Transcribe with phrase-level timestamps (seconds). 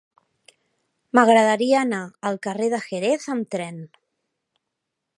[1.17, 2.01] M'agradaria anar
[2.31, 3.81] al carrer de Jerez amb tren.